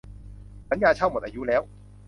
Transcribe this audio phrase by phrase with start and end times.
[0.69, 1.61] สัญญาเช่าหมดอายุแล้ว